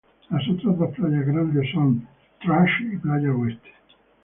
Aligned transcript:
Las 0.31 0.41
otras 0.49 0.79
dos 0.79 0.95
playas 0.95 1.27
grandes 1.27 1.69
son 1.71 2.07
Trash 2.41 2.71
y 2.91 2.97
Playa 2.97 3.31
Oeste. 3.35 3.69